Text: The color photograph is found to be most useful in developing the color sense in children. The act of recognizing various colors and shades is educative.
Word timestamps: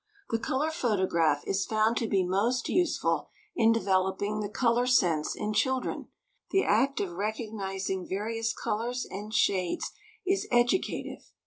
The 0.31 0.39
color 0.39 0.71
photograph 0.71 1.43
is 1.45 1.67
found 1.67 1.95
to 1.97 2.07
be 2.07 2.25
most 2.25 2.67
useful 2.67 3.29
in 3.55 3.71
developing 3.71 4.39
the 4.39 4.49
color 4.49 4.87
sense 4.87 5.35
in 5.35 5.53
children. 5.53 6.07
The 6.49 6.63
act 6.63 6.99
of 6.99 7.11
recognizing 7.11 8.07
various 8.09 8.51
colors 8.51 9.05
and 9.07 9.31
shades 9.31 9.91
is 10.25 10.47
educative. 10.51 11.31